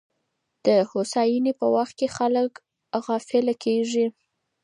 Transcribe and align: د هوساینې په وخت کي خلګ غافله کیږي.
د 0.65 0.67
هوساینې 0.89 1.53
په 1.59 1.65
وخت 1.75 1.93
کي 1.99 2.07
خلګ 2.17 2.51
غافله 3.05 3.53
کیږي. 3.63 4.05